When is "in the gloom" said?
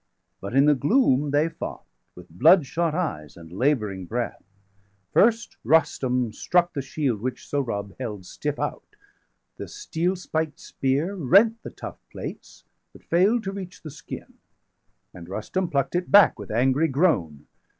0.55-1.29